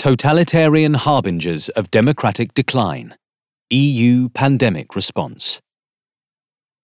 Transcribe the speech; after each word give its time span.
Totalitarian 0.00 0.94
Harbingers 0.94 1.68
of 1.68 1.90
Democratic 1.90 2.54
Decline 2.54 3.16
EU 3.68 4.30
Pandemic 4.30 4.96
Response. 4.96 5.60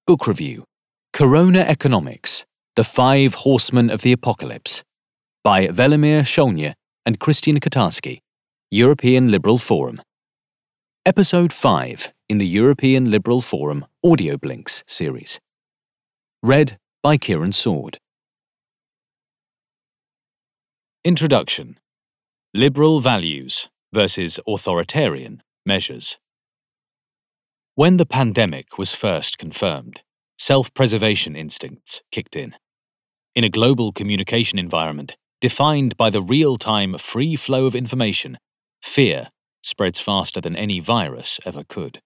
Book 0.06 0.26
Review 0.26 0.64
Corona 1.14 1.60
Economics 1.60 2.44
The 2.74 2.84
Five 2.84 3.36
Horsemen 3.36 3.88
of 3.88 4.02
the 4.02 4.12
Apocalypse 4.12 4.84
by 5.42 5.68
Velimir 5.68 6.24
Šonje 6.24 6.74
and 7.06 7.18
Kristijan 7.18 7.58
Kotarski, 7.58 8.18
European 8.70 9.30
Liberal 9.30 9.56
Forum. 9.56 10.02
Episode 11.06 11.54
5 11.54 12.12
in 12.28 12.36
the 12.36 12.46
European 12.46 13.10
Liberal 13.10 13.40
Forum 13.40 13.86
Audio 14.04 14.36
Blinks 14.36 14.84
series. 14.86 15.40
Read 16.42 16.76
by 17.02 17.16
Kieran 17.16 17.52
Sword. 17.52 17.96
Introduction 21.02 21.78
Liberal 22.56 23.00
Values 23.02 23.68
versus 23.92 24.40
Authoritarian 24.48 25.42
Measures. 25.66 26.16
When 27.74 27.98
the 27.98 28.06
pandemic 28.06 28.78
was 28.78 28.94
first 28.94 29.36
confirmed, 29.36 30.00
self 30.38 30.72
preservation 30.72 31.36
instincts 31.36 32.00
kicked 32.10 32.34
in. 32.34 32.54
In 33.34 33.44
a 33.44 33.50
global 33.50 33.92
communication 33.92 34.58
environment 34.58 35.18
defined 35.42 35.98
by 35.98 36.08
the 36.08 36.22
real 36.22 36.56
time 36.56 36.96
free 36.96 37.36
flow 37.36 37.66
of 37.66 37.74
information, 37.74 38.38
fear 38.80 39.28
spreads 39.62 40.00
faster 40.00 40.40
than 40.40 40.56
any 40.56 40.80
virus 40.80 41.38
ever 41.44 41.62
could. 41.62 42.00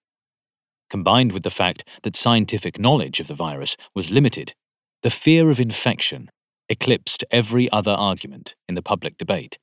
Combined 0.89 1.31
with 1.31 1.43
the 1.43 1.49
fact 1.49 1.85
that 2.03 2.17
scientific 2.17 2.77
knowledge 2.77 3.21
of 3.21 3.27
the 3.27 3.33
virus 3.33 3.77
was 3.95 4.11
limited, 4.11 4.53
the 5.01 5.09
fear 5.09 5.49
of 5.49 5.61
infection 5.61 6.29
eclipsed 6.67 7.23
every 7.31 7.71
other 7.71 7.91
argument 7.91 8.55
in 8.67 8.75
the 8.75 8.83
public 8.83 9.17
debate. 9.17 9.57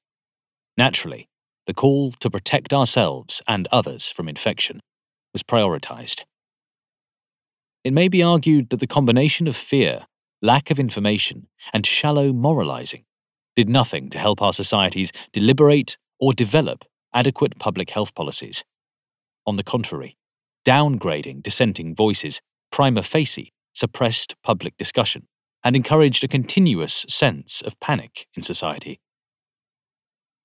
Naturally, 0.78 1.28
the 1.66 1.74
call 1.74 2.12
to 2.20 2.30
protect 2.30 2.72
ourselves 2.72 3.42
and 3.48 3.66
others 3.72 4.08
from 4.08 4.28
infection 4.28 4.80
was 5.32 5.42
prioritized. 5.42 6.22
It 7.82 7.92
may 7.92 8.06
be 8.06 8.22
argued 8.22 8.70
that 8.70 8.78
the 8.78 8.86
combination 8.86 9.48
of 9.48 9.56
fear, 9.56 10.06
lack 10.40 10.70
of 10.70 10.78
information, 10.78 11.48
and 11.74 11.84
shallow 11.84 12.32
moralizing 12.32 13.04
did 13.56 13.68
nothing 13.68 14.08
to 14.10 14.20
help 14.20 14.40
our 14.40 14.52
societies 14.52 15.10
deliberate 15.32 15.98
or 16.20 16.32
develop 16.32 16.84
adequate 17.12 17.58
public 17.58 17.90
health 17.90 18.14
policies. 18.14 18.62
On 19.46 19.56
the 19.56 19.64
contrary, 19.64 20.16
downgrading 20.64 21.42
dissenting 21.42 21.92
voices 21.92 22.40
prima 22.70 23.02
facie 23.02 23.52
suppressed 23.74 24.36
public 24.44 24.76
discussion 24.76 25.26
and 25.64 25.74
encouraged 25.74 26.22
a 26.22 26.28
continuous 26.28 27.04
sense 27.08 27.62
of 27.62 27.80
panic 27.80 28.28
in 28.36 28.42
society. 28.42 29.00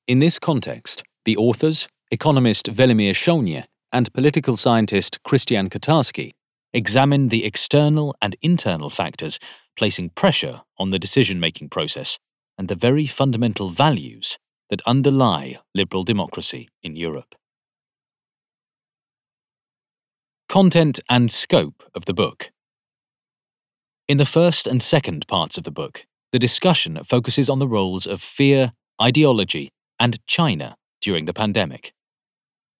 In 0.06 0.20
this 0.20 0.38
context, 0.38 1.02
the 1.24 1.38
authors, 1.38 1.88
economist 2.12 2.66
Velimir 2.68 3.14
Šonje 3.14 3.64
and 3.94 4.14
political 4.14 4.58
scientist 4.58 5.20
Kristijan 5.26 5.70
Kotarski 5.70 6.32
examine 6.74 7.30
the 7.30 7.46
external 7.46 8.14
and 8.22 8.36
internal 8.42 8.90
factors 8.90 9.40
placing 9.78 10.10
pressure 10.10 10.64
on 10.78 10.90
the 10.90 11.00
decision 11.00 11.40
making 11.40 11.70
process 11.70 12.20
and 12.58 12.68
the 12.68 12.76
very 12.76 13.06
fundamental 13.06 13.70
values 13.70 14.38
that 14.70 14.82
underlie 14.86 15.58
liberal 15.74 16.04
democracy 16.04 16.68
in 16.82 16.98
Europe. 16.98 17.36
Content 20.50 21.00
and 21.10 21.32
scope 21.32 21.82
of 21.96 22.04
the 22.04 22.14
book. 22.14 22.52
In 24.10 24.18
the 24.18 24.26
first 24.26 24.68
and 24.68 24.84
second 24.84 25.26
parts 25.30 25.58
of 25.58 25.64
the 25.64 25.72
book, 25.72 26.06
the 26.34 26.40
discussion 26.40 27.00
focuses 27.06 27.48
on 27.48 27.60
the 27.60 27.70
roles 27.70 28.06
of 28.06 28.22
fear, 28.22 28.74
ideology, 29.02 29.72
and 30.04 30.20
China 30.28 30.76
during 31.00 31.24
the 31.24 31.34
pandemic. 31.34 31.94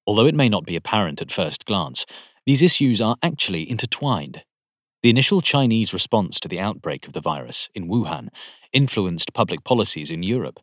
Although 0.06 0.26
it 0.26 0.36
may 0.36 0.50
not 0.50 0.66
be 0.66 0.76
apparent 0.76 1.22
at 1.22 1.32
first 1.32 1.64
glance, 1.64 2.06
these 2.46 2.62
issues 2.62 3.00
are 3.00 3.16
actually 3.24 3.70
intertwined. 3.70 4.44
The 5.04 5.10
initial 5.10 5.40
Chinese 5.40 5.94
response 5.94 6.38
to 6.42 6.50
the 6.50 6.60
outbreak 6.60 7.08
of 7.08 7.14
the 7.14 7.22
virus 7.22 7.70
in 7.74 7.88
Wuhan 7.88 8.28
influenced 8.74 9.34
public 9.34 9.64
policies 9.64 10.12
in 10.12 10.22
Europe. 10.22 10.60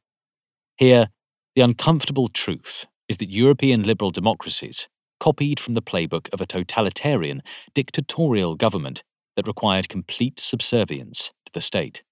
Here, 0.76 1.08
the 1.54 1.62
uncomfortable 1.62 2.28
truth 2.28 2.84
is 3.08 3.16
that 3.16 3.30
European 3.30 3.84
liberal 3.84 4.10
democracies 4.10 4.86
copied 5.18 5.60
from 5.60 5.72
the 5.72 5.88
playbook 5.90 6.30
of 6.30 6.42
a 6.42 6.46
totalitarian, 6.46 7.42
dictatorial 7.74 8.54
government 8.54 9.02
that 9.34 9.46
required 9.46 9.88
complete 9.88 10.38
subservience 10.38 11.32
to 11.46 11.52
the 11.52 11.62
state. 11.62 12.02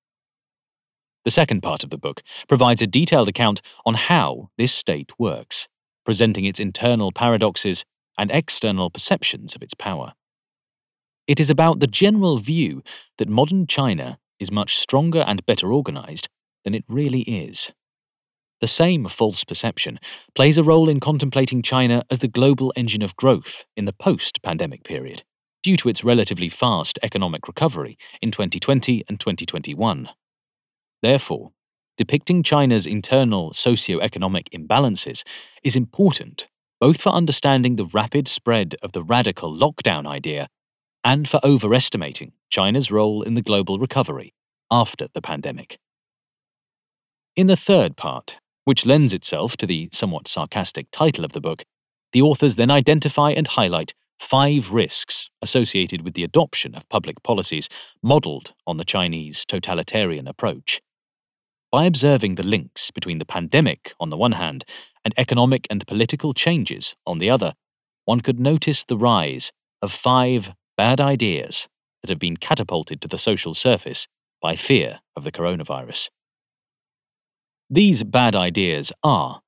The 1.25 1.31
second 1.31 1.62
part 1.62 1.84
of 1.84 1.91
the 1.91 1.99
book 1.99 2.23
provides 2.49 2.83
a 2.83 2.87
detailed 2.87 3.29
account 3.29 3.61
on 3.84 3.95
how 3.95 4.51
this 4.56 4.73
state 4.73 5.12
works, 5.19 5.69
presenting 6.05 6.45
its 6.45 6.61
internal 6.61 7.12
paradoxes 7.12 7.84
and 8.17 8.31
external 8.31 8.91
perceptions 8.91 9.55
of 9.55 9.62
its 9.62 9.75
power. 9.75 10.15
It 11.27 11.39
is 11.39 11.51
about 11.51 11.81
the 11.81 11.87
general 11.87 12.39
view 12.39 12.83
that 13.19 13.29
modern 13.29 13.67
China 13.67 14.19
is 14.41 14.51
much 14.51 14.79
stronger 14.79 15.21
and 15.21 15.45
better 15.45 15.73
organized 15.73 16.29
than 16.65 16.75
it 16.75 16.84
really 16.89 17.23
is. 17.23 17.73
The 18.61 18.67
same 18.67 19.06
false 19.06 19.45
perception 19.45 20.00
plays 20.35 20.59
a 20.59 20.65
role 20.65 20.89
in 20.89 20.99
contemplating 20.99 21.62
China 21.62 22.03
as 22.11 22.19
the 22.19 22.29
global 22.29 22.73
engine 22.77 23.03
of 23.03 23.15
growth 23.15 23.65
in 23.77 23.85
the 23.85 23.93
post 23.93 24.43
pandemic 24.43 24.83
period, 24.83 25.23
due 25.62 25.77
to 25.77 25.89
its 25.89 26.03
relatively 26.03 26.49
fast 26.49 26.99
economic 27.03 27.47
recovery 27.47 27.97
in 28.21 28.33
2020 28.33 29.05
and 29.09 29.21
2021. 29.21 30.09
Therefore, 31.03 31.53
depicting 31.97 32.42
China's 32.42 32.86
internal 32.86 33.53
socio-economic 33.53 34.50
imbalances 34.50 35.22
is 35.62 35.76
important 35.76 36.48
both 36.81 37.00
for 37.00 37.10
understanding 37.10 37.76
the 37.76 37.86
rapid 37.86 38.28
spread 38.28 38.76
of 38.82 38.92
the 38.92 39.03
radical 39.03 39.53
lockdown 39.53 40.06
idea 40.06 40.48
and 41.04 41.28
for 41.28 41.41
overestimating 41.44 42.32
China's 42.50 42.91
role 42.91 43.22
in 43.22 43.34
the 43.34 43.42
global 43.42 43.78
recovery 43.78 44.34
after 44.70 45.08
the 45.12 45.22
pandemic. 45.22 45.78
In 47.37 47.47
the 47.47 47.56
third 47.56 47.97
part, 47.97 48.38
which 48.64 48.87
lends 48.87 49.12
itself 49.12 49.56
to 49.56 49.66
the 49.66 49.88
somewhat 49.92 50.28
sarcastic 50.28 50.88
title 50.91 51.25
of 51.25 51.32
the 51.32 51.41
book, 51.41 51.64
the 52.12 52.22
authors 52.22 52.56
then 52.56 52.70
identify 52.70 53.31
and 53.31 53.48
highlight 53.48 53.94
five 54.19 54.72
risks 54.72 55.31
associated 55.41 56.03
with 56.03 56.14
the 56.14 56.25
adoption 56.25 56.75
of 56.75 56.88
public 56.88 57.22
policies 57.22 57.69
modelled 58.03 58.54
on 58.66 58.76
the 58.76 58.84
Chinese 58.84 59.44
totalitarian 59.47 60.26
approach. 60.26 60.81
By 61.71 61.84
observing 61.84 62.37
the 62.37 62.47
links 62.47 62.91
between 62.91 63.19
the 63.19 63.27
pandemic 63.27 63.93
on 64.01 64.09
the 64.09 64.17
one 64.17 64.33
hand 64.33 64.65
and 65.05 65.12
economic 65.19 65.67
and 65.69 65.87
political 65.87 66.33
changes 66.33 66.97
on 67.06 67.19
the 67.19 67.29
other, 67.29 67.55
one 68.06 68.23
could 68.23 68.41
notice 68.41 68.84
the 68.84 68.97
rise 68.97 69.53
of 69.83 69.93
five 69.93 70.53
bad 70.79 70.99
ideas 71.01 71.69
that 72.01 72.09
have 72.09 72.19
been 72.19 72.39
catapulted 72.39 73.03
to 73.03 73.09
the 73.09 73.19
social 73.19 73.53
surface 73.53 74.06
by 74.41 74.56
fear 74.56 75.01
of 75.15 75.25
the 75.25 75.33
coronavirus. 75.33 76.09
These 77.69 78.03
bad 78.03 78.35
ideas 78.35 78.93
are 79.05 79.43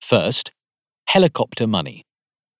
first, 0.00 0.52
helicopter 1.08 1.66
money. 1.66 2.04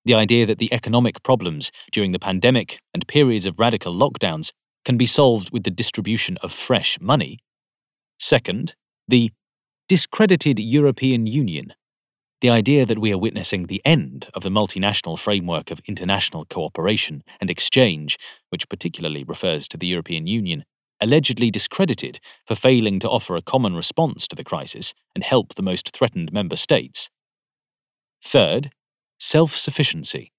The 0.05 0.15
idea 0.15 0.47
that 0.47 0.59
the 0.59 0.73
economic 0.73 1.23
problems 1.23 1.71
during 1.93 2.11
the 2.11 2.19
pandemic 2.19 2.81
and 2.93 3.07
periods 3.07 3.47
of 3.47 3.61
radical 3.61 3.95
lockdowns 3.95 4.51
can 4.85 4.97
be 4.97 5.07
solved 5.07 5.51
with 5.53 5.63
the 5.63 5.71
distribution 5.71 6.39
of 6.43 6.53
fresh 6.53 6.99
money. 7.01 7.39
Second, 8.19 8.75
the 9.09 9.31
discredited 9.89 10.59
European 10.59 11.27
Union, 11.27 11.73
the 12.41 12.51
idea 12.51 12.85
that 12.85 12.99
we 12.99 13.13
are 13.13 13.19
witnessing 13.19 13.65
the 13.65 13.81
end 13.85 14.29
of 14.35 14.43
the 14.43 14.51
multinational 14.51 15.19
framework 15.19 15.71
of 15.71 15.81
international 15.87 16.45
cooperation 16.45 17.23
and 17.41 17.49
exchange, 17.49 18.19
which 18.51 18.69
particularly 18.69 19.23
refers 19.23 19.69
to 19.69 19.77
the 19.77 19.87
European 19.87 20.27
Union, 20.27 20.65
allegedly 21.01 21.51
discredited 21.51 22.19
for 22.47 22.55
failing 22.55 22.99
to 22.99 23.09
offer 23.09 23.37
a 23.37 23.43
common 23.43 23.75
response 23.77 24.27
to 24.27 24.35
the 24.35 24.45
crisis 24.45 24.93
and 25.15 25.23
help 25.23 25.55
the 25.55 25.63
most 25.63 25.91
threatened 25.91 26.33
member 26.33 26.57
states. 26.57 27.09
Third, 28.23 28.71
self 29.21 29.57
sufficiency, 29.57 30.33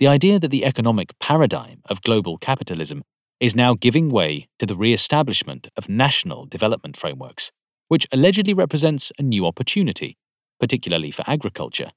the 0.00 0.08
idea 0.08 0.38
that 0.38 0.50
the 0.50 0.64
economic 0.64 1.16
paradigm 1.18 1.82
of 1.86 2.02
global 2.02 2.36
capitalism 2.36 3.04
is 3.38 3.54
now 3.54 3.74
giving 3.74 4.10
way 4.10 4.48
to 4.58 4.66
the 4.66 4.76
re 4.76 4.92
establishment 4.92 5.68
of 5.76 5.88
national 5.88 6.46
development 6.46 6.96
frameworks 6.96 7.52
which 7.88 8.06
allegedly 8.12 8.54
represents 8.54 9.10
a 9.18 9.22
new 9.22 9.46
opportunity, 9.46 10.16
particularly 10.60 11.10
for 11.10 11.24
agriculture. 11.26 11.90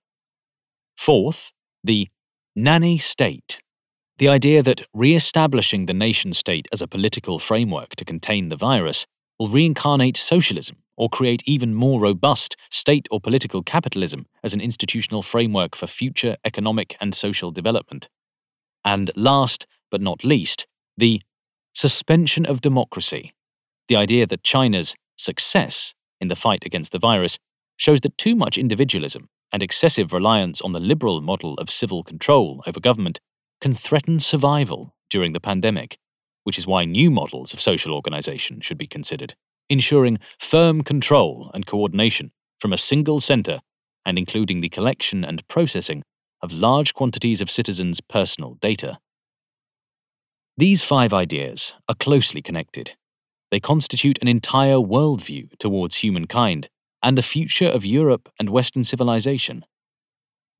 Fourth, 0.98 1.52
the 1.84 2.10
nanny 2.56 2.98
state. 2.98 3.62
The 4.18 4.28
idea 4.28 4.62
that 4.64 4.86
re 4.94 5.16
establishing 5.16 5.86
the 5.86 5.94
nation 5.94 6.34
state 6.34 6.68
as 6.72 6.82
a 6.82 6.88
political 6.88 7.40
framework 7.40 7.96
to 7.96 8.06
contain 8.06 8.50
the 8.50 8.56
virus 8.56 9.06
will 9.40 9.50
reincarnate 9.50 10.18
socialism 10.18 10.78
or 10.96 11.10
create 11.10 11.42
even 11.48 11.74
more 11.74 12.00
robust 12.00 12.56
state 12.70 13.08
or 13.10 13.20
political 13.20 13.64
capitalism 13.64 14.28
as 14.44 14.54
an 14.54 14.62
institutional 14.62 15.24
framework 15.24 15.76
for 15.76 15.88
future 15.88 16.38
economic 16.46 16.96
and 17.02 17.16
social 17.16 17.50
development. 17.50 18.08
And 18.86 19.10
last 19.16 19.66
but 19.90 20.02
not 20.02 20.24
least, 20.24 20.68
the 20.96 21.22
suspension 21.74 22.46
of 22.46 22.62
democracy. 22.62 23.34
The 23.88 23.96
idea 23.96 24.28
that 24.28 24.44
China's 24.44 24.94
success 25.22 25.94
in 26.20 26.28
the 26.28 26.36
fight 26.36 26.66
against 26.66 26.92
the 26.92 27.00
virus 27.00 27.38
shows 27.78 28.02
that 28.02 28.18
too 28.18 28.36
much 28.36 28.58
individualism 28.58 29.30
and 29.52 29.64
excessive 29.64 30.14
reliance 30.14 30.62
on 30.62 30.72
the 30.72 30.80
liberal 30.80 31.22
model 31.22 31.56
of 31.56 31.70
civil 31.70 32.04
control 32.04 32.64
over 32.68 32.80
government 32.80 33.20
can 33.60 33.74
threaten 33.74 34.20
survival 34.20 34.96
during 35.10 35.34
the 35.34 35.40
pandemic, 35.40 35.98
which 36.44 36.58
is 36.58 36.68
why 36.68 36.86
new 36.86 37.12
models 37.12 37.54
of 37.54 37.62
social 37.62 37.94
organization 37.94 38.62
should 38.62 38.78
be 38.78 38.88
considered, 38.88 39.36
ensuring 39.70 40.20
firm 40.40 40.84
control 40.84 41.52
and 41.54 41.66
coordination 41.66 42.32
from 42.60 42.74
a 42.74 42.78
single 42.78 43.20
center 43.20 43.62
and 44.06 44.18
including 44.18 44.62
the 44.62 44.70
collection 44.70 45.24
and 45.24 45.48
processing 45.48 46.04
of 46.42 46.52
large 46.52 46.94
quantities 46.94 47.42
of 47.42 47.52
citizens' 47.52 48.02
personal 48.02 48.58
data. 48.62 49.00
These 50.58 50.84
five 50.84 51.14
ideas 51.14 51.74
are 51.88 51.96
closely 51.96 52.42
connected. 52.42 52.96
They 53.52 53.60
constitute 53.60 54.18
an 54.22 54.30
entire 54.30 54.78
worldview 54.78 55.58
towards 55.60 55.98
humankind 55.98 56.70
and 57.04 57.18
the 57.18 57.22
future 57.22 57.68
of 57.68 57.86
Europe 57.86 58.30
and 58.40 58.50
Western 58.50 58.84
civilization. 58.84 59.66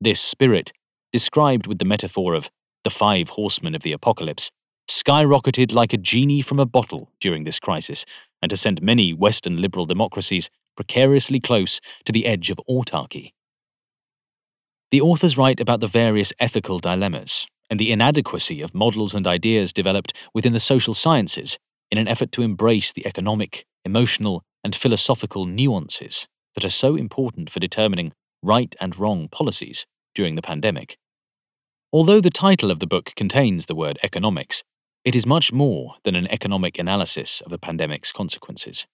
This 0.00 0.20
spirit, 0.20 0.72
described 1.10 1.66
with 1.66 1.78
the 1.78 1.84
metaphor 1.84 2.34
of 2.34 2.50
the 2.84 2.90
five 2.90 3.30
horsemen 3.30 3.74
of 3.74 3.82
the 3.82 3.92
apocalypse, 3.92 4.50
skyrocketed 4.90 5.72
like 5.72 5.92
a 5.92 5.96
genie 5.96 6.42
from 6.42 6.58
a 6.58 6.66
bottle 6.66 7.10
during 7.20 7.44
this 7.44 7.58
crisis 7.58 8.04
and 8.42 8.50
has 8.52 8.60
sent 8.60 8.82
many 8.82 9.14
Western 9.14 9.62
liberal 9.62 9.86
democracies 9.86 10.50
precariously 10.76 11.40
close 11.40 11.80
to 12.04 12.12
the 12.12 12.26
edge 12.26 12.50
of 12.50 12.60
autarky. 12.68 13.32
The 14.90 15.00
authors 15.00 15.38
write 15.38 15.60
about 15.60 15.80
the 15.80 15.86
various 15.86 16.32
ethical 16.38 16.78
dilemmas 16.78 17.46
and 17.70 17.80
the 17.80 17.92
inadequacy 17.92 18.60
of 18.60 18.74
models 18.74 19.14
and 19.14 19.26
ideas 19.26 19.72
developed 19.72 20.12
within 20.34 20.52
the 20.52 20.60
social 20.60 20.92
sciences 20.92 21.58
in 21.92 21.98
an 21.98 22.08
effort 22.08 22.32
to 22.32 22.40
embrace 22.40 22.90
the 22.90 23.06
economic, 23.06 23.66
emotional, 23.84 24.42
and 24.64 24.74
philosophical 24.74 25.44
nuances 25.44 26.26
that 26.54 26.64
are 26.64 26.70
so 26.70 26.96
important 26.96 27.50
for 27.50 27.60
determining 27.60 28.12
right 28.42 28.74
and 28.80 28.98
wrong 28.98 29.28
policies 29.28 29.84
during 30.14 30.34
the 30.34 30.42
pandemic. 30.42 30.96
Although 31.92 32.22
the 32.22 32.30
title 32.30 32.70
of 32.70 32.80
the 32.80 32.86
book 32.86 33.12
contains 33.14 33.66
the 33.66 33.74
word 33.74 33.98
economics, 34.02 34.62
it 35.04 35.14
is 35.14 35.26
much 35.26 35.52
more 35.52 35.96
than 36.04 36.14
an 36.14 36.26
economic 36.28 36.78
analysis 36.78 37.42
of 37.42 37.50
the 37.50 37.58
pandemic's 37.58 38.10
consequences. 38.10 38.86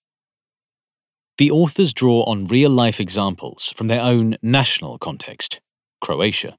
The 1.36 1.52
authors 1.52 1.94
draw 1.94 2.24
on 2.24 2.48
real 2.48 2.70
life 2.70 2.98
examples 2.98 3.72
from 3.76 3.86
their 3.86 4.00
own 4.00 4.36
national 4.42 4.98
context, 4.98 5.60
Croatia. 6.00 6.56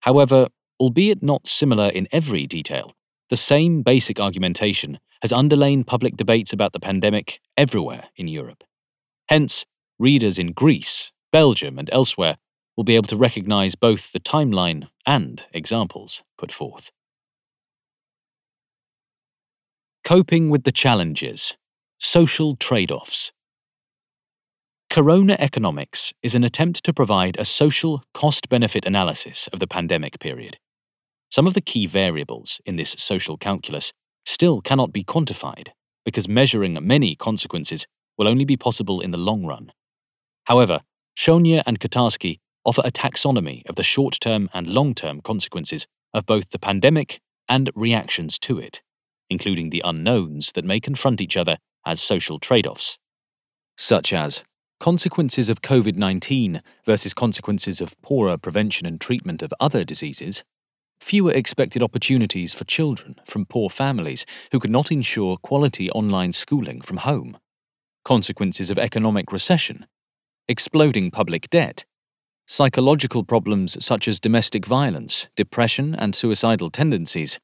However, 0.00 0.48
albeit 0.78 1.22
not 1.22 1.46
similar 1.46 1.88
in 1.88 2.06
every 2.12 2.46
detail, 2.46 2.92
the 3.30 3.36
same 3.36 3.82
basic 3.82 4.20
argumentation 4.20 4.98
has 5.22 5.32
underlain 5.32 5.84
public 5.84 6.16
debates 6.16 6.52
about 6.52 6.72
the 6.72 6.80
pandemic 6.80 7.40
everywhere 7.56 8.04
in 8.16 8.28
Europe. 8.28 8.64
Hence, 9.28 9.64
readers 9.98 10.38
in 10.38 10.52
Greece, 10.52 11.12
Belgium, 11.32 11.78
and 11.78 11.88
elsewhere 11.92 12.36
will 12.76 12.84
be 12.84 12.96
able 12.96 13.08
to 13.08 13.16
recognize 13.16 13.74
both 13.74 14.12
the 14.12 14.20
timeline 14.20 14.88
and 15.06 15.44
examples 15.52 16.22
put 16.36 16.52
forth. 16.52 16.90
Coping 20.04 20.50
with 20.50 20.64
the 20.64 20.72
challenges 20.72 21.54
Social 21.98 22.54
trade 22.56 22.90
offs. 22.90 23.32
Corona 24.90 25.36
Economics 25.38 26.12
is 26.22 26.34
an 26.34 26.44
attempt 26.44 26.84
to 26.84 26.92
provide 26.92 27.36
a 27.38 27.44
social 27.44 28.02
cost 28.12 28.48
benefit 28.48 28.84
analysis 28.84 29.48
of 29.52 29.58
the 29.60 29.66
pandemic 29.66 30.18
period. 30.18 30.58
Some 31.34 31.48
of 31.48 31.54
the 31.54 31.60
key 31.60 31.88
variables 31.88 32.60
in 32.64 32.76
this 32.76 32.94
social 32.96 33.36
calculus 33.36 33.92
still 34.24 34.60
cannot 34.60 34.92
be 34.92 35.02
quantified 35.02 35.70
because 36.04 36.28
measuring 36.28 36.78
many 36.80 37.16
consequences 37.16 37.88
will 38.16 38.28
only 38.28 38.44
be 38.44 38.56
possible 38.56 39.00
in 39.00 39.10
the 39.10 39.18
long 39.18 39.44
run. 39.44 39.72
However, 40.44 40.82
Šonje 41.18 41.60
and 41.66 41.80
Kotarski 41.80 42.38
offer 42.64 42.82
a 42.84 42.92
taxonomy 42.92 43.68
of 43.68 43.74
the 43.74 43.82
short 43.82 44.18
term 44.20 44.48
and 44.54 44.68
long 44.68 44.94
term 44.94 45.20
consequences 45.20 45.88
of 46.12 46.24
both 46.24 46.50
the 46.50 46.58
pandemic 46.60 47.18
and 47.48 47.68
reactions 47.74 48.38
to 48.38 48.60
it, 48.60 48.80
including 49.28 49.70
the 49.70 49.82
unknowns 49.84 50.52
that 50.52 50.64
may 50.64 50.78
confront 50.78 51.20
each 51.20 51.36
other 51.36 51.58
as 51.84 52.00
social 52.00 52.38
trade 52.38 52.64
offs, 52.64 52.96
such 53.76 54.12
as 54.12 54.44
consequences 54.78 55.50
of 55.50 55.62
COVID 55.62 55.96
19 55.96 56.62
versus 56.86 57.12
consequences 57.12 57.80
of 57.80 58.00
poorer 58.02 58.38
prevention 58.38 58.86
and 58.86 59.00
treatment 59.00 59.42
of 59.42 59.52
other 59.58 59.82
diseases, 59.82 60.44
fewer 61.00 61.32
expected 61.32 61.82
opportunities 61.82 62.54
for 62.54 62.64
children 62.64 63.16
from 63.26 63.46
poor 63.46 63.68
families 63.68 64.24
who 64.52 64.60
could 64.60 64.70
not 64.70 64.90
ensure 64.90 65.36
quality 65.36 65.90
online 65.90 66.32
schooling 66.32 66.80
from 66.80 66.98
home, 66.98 67.38
consequences 68.04 68.70
of 68.70 68.78
economic 68.78 69.32
recession 69.32 69.86
exploding 70.48 71.10
public 71.10 71.48
debt, 71.50 71.84
psychological 72.46 73.24
problems 73.24 73.82
such 73.84 74.06
as 74.06 74.20
domestic 74.20 74.66
violence, 74.66 75.28
depression, 75.36 75.94
and 75.94 76.14
suicidal 76.14 76.70
tendencies, 76.70 77.38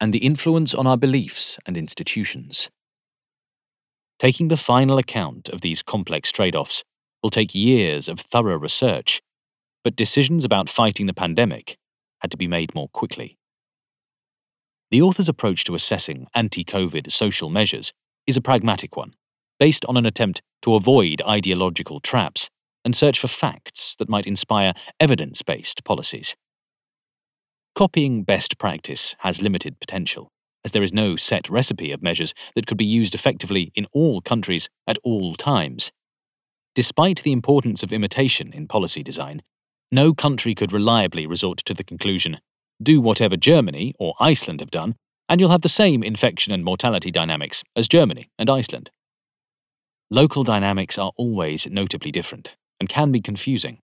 and 0.00 0.12
the 0.12 0.18
influence 0.18 0.74
on 0.74 0.86
our 0.86 0.98
beliefs 0.98 1.58
and 1.64 1.76
institutions. 1.76 2.70
Taking 4.18 4.48
the 4.48 4.56
final 4.56 4.98
account 4.98 5.48
of 5.48 5.62
these 5.62 5.82
complex 5.82 6.30
trade 6.30 6.54
offs 6.54 6.84
will 7.22 7.30
take 7.30 7.54
years 7.54 8.08
of 8.08 8.20
thorough 8.20 8.58
research, 8.58 9.22
but 9.82 9.96
decisions 9.96 10.44
about 10.44 10.68
fighting 10.68 11.06
the 11.06 11.14
pandemic 11.14 11.76
to 12.30 12.36
be 12.36 12.46
made 12.46 12.74
more 12.74 12.88
quickly. 12.88 13.38
The 14.90 15.02
author's 15.02 15.28
approach 15.28 15.64
to 15.64 15.74
assessing 15.74 16.26
anti 16.34 16.64
COVID 16.64 17.10
social 17.10 17.50
measures 17.50 17.92
is 18.26 18.36
a 18.36 18.40
pragmatic 18.40 18.96
one 18.96 19.14
based 19.58 19.84
on 19.86 19.96
an 19.96 20.06
attempt 20.06 20.42
to 20.62 20.74
avoid 20.74 21.22
ideological 21.26 22.00
traps 22.00 22.50
and 22.84 22.94
search 22.94 23.18
for 23.18 23.26
facts 23.26 23.96
that 23.98 24.08
might 24.08 24.26
inspire 24.26 24.72
evidence 25.00 25.42
based 25.42 25.84
policies. 25.84 26.36
Copying 27.74 28.22
best 28.22 28.58
practice 28.58 29.14
has 29.20 29.42
limited 29.42 29.78
potential, 29.80 30.30
as 30.64 30.72
there 30.72 30.82
is 30.82 30.92
no 30.92 31.16
set 31.16 31.48
recipe 31.50 31.92
of 31.92 32.02
measures 32.02 32.32
that 32.54 32.66
could 32.66 32.78
be 32.78 32.84
used 32.84 33.14
effectively 33.14 33.72
in 33.74 33.86
all 33.92 34.20
countries 34.20 34.68
at 34.86 34.98
all 35.04 35.34
times. 35.34 35.90
Despite 36.74 37.22
the 37.22 37.32
importance 37.32 37.82
of 37.82 37.92
imitation 37.92 38.52
in 38.52 38.68
policy 38.68 39.02
design, 39.02 39.42
no 39.90 40.14
country 40.14 40.54
could 40.54 40.72
reliably 40.72 41.26
resort 41.26 41.58
to 41.58 41.74
the 41.74 41.84
conclusion 41.84 42.38
do 42.82 43.00
whatever 43.00 43.36
Germany 43.36 43.94
or 43.98 44.14
Iceland 44.20 44.60
have 44.60 44.70
done, 44.70 44.96
and 45.28 45.40
you'll 45.40 45.50
have 45.50 45.62
the 45.62 45.68
same 45.68 46.02
infection 46.02 46.52
and 46.52 46.64
mortality 46.64 47.10
dynamics 47.10 47.62
as 47.74 47.88
Germany 47.88 48.30
and 48.38 48.50
Iceland. 48.50 48.90
Local 50.10 50.44
dynamics 50.44 50.98
are 50.98 51.12
always 51.16 51.66
notably 51.66 52.12
different 52.12 52.54
and 52.78 52.88
can 52.88 53.10
be 53.10 53.20
confusing. 53.20 53.78